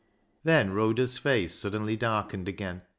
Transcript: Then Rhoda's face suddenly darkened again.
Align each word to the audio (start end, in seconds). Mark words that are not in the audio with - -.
Then 0.43 0.71
Rhoda's 0.73 1.19
face 1.19 1.53
suddenly 1.53 1.95
darkened 1.95 2.49
again. 2.49 2.81